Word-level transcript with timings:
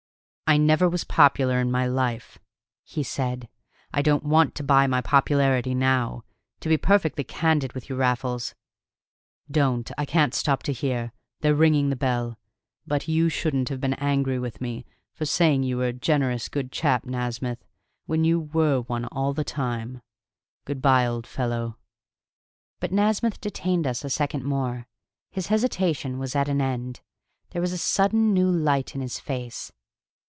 "I 0.47 0.57
never 0.57 0.89
was 0.89 1.05
popular 1.05 1.61
in 1.61 1.71
my 1.71 1.87
life," 1.87 2.37
he 2.83 3.03
said. 3.03 3.47
"I 3.93 4.01
don't 4.01 4.25
want 4.25 4.53
to 4.55 4.63
buy 4.65 4.85
my 4.85 4.99
popularity 4.99 5.73
now. 5.73 6.25
To 6.59 6.67
be 6.67 6.75
perfectly 6.75 7.23
candid 7.23 7.71
with 7.71 7.89
you, 7.89 7.95
Raffles" 7.95 8.53
"Don't! 9.49 9.89
I 9.97 10.03
can't 10.03 10.33
stop 10.33 10.61
to 10.63 10.73
hear. 10.73 11.13
They're 11.39 11.55
ringing 11.55 11.89
the 11.89 11.95
bell. 11.95 12.37
But 12.85 13.07
you 13.07 13.29
shouldn't 13.29 13.69
have 13.69 13.79
been 13.79 13.93
angry 13.93 14.37
with 14.39 14.59
me 14.59 14.85
for 15.13 15.23
saying 15.23 15.63
you 15.63 15.77
were 15.77 15.87
a 15.87 15.93
generous 15.93 16.49
good 16.49 16.69
chap, 16.69 17.05
Nasmyth, 17.05 17.63
when 18.05 18.25
you 18.25 18.37
were 18.41 18.81
one 18.81 19.05
all 19.05 19.31
the 19.33 19.45
time. 19.45 20.01
Good 20.65 20.81
by, 20.81 21.07
old 21.07 21.25
fellow!" 21.25 21.77
But 22.81 22.91
Nasmyth 22.91 23.39
detained 23.39 23.87
us 23.87 24.03
a 24.03 24.09
second 24.09 24.43
more. 24.43 24.89
His 25.31 25.47
hesitation 25.47 26.19
was 26.19 26.35
at 26.35 26.49
an 26.49 26.59
end. 26.59 26.99
There 27.51 27.61
was 27.61 27.71
a 27.71 27.77
sudden 27.77 28.33
new 28.33 28.49
light 28.51 28.95
in 28.95 28.99
his 28.99 29.17
face. 29.17 29.71